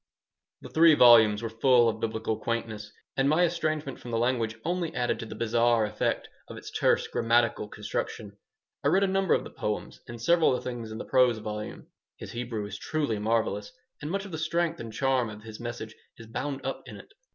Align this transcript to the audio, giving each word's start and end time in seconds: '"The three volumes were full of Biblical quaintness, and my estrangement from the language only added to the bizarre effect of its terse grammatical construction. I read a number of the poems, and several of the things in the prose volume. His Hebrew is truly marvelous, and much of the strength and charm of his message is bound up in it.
'"The 0.63 0.69
three 0.69 0.95
volumes 0.95 1.43
were 1.43 1.49
full 1.51 1.87
of 1.87 1.99
Biblical 1.99 2.35
quaintness, 2.35 2.91
and 3.17 3.29
my 3.29 3.43
estrangement 3.43 3.99
from 3.99 4.09
the 4.09 4.17
language 4.17 4.55
only 4.65 4.91
added 4.95 5.19
to 5.19 5.27
the 5.27 5.35
bizarre 5.35 5.85
effect 5.85 6.27
of 6.47 6.57
its 6.57 6.71
terse 6.71 7.07
grammatical 7.07 7.67
construction. 7.67 8.35
I 8.83 8.87
read 8.87 9.03
a 9.03 9.07
number 9.07 9.35
of 9.35 9.43
the 9.43 9.51
poems, 9.51 10.01
and 10.07 10.19
several 10.19 10.55
of 10.55 10.63
the 10.63 10.67
things 10.67 10.91
in 10.91 10.97
the 10.97 11.05
prose 11.05 11.37
volume. 11.37 11.85
His 12.17 12.31
Hebrew 12.31 12.65
is 12.65 12.79
truly 12.79 13.19
marvelous, 13.19 13.71
and 14.01 14.09
much 14.09 14.25
of 14.25 14.31
the 14.31 14.39
strength 14.39 14.79
and 14.79 14.91
charm 14.91 15.29
of 15.29 15.43
his 15.43 15.59
message 15.59 15.93
is 16.17 16.25
bound 16.25 16.65
up 16.65 16.81
in 16.87 16.97
it. 16.97 17.13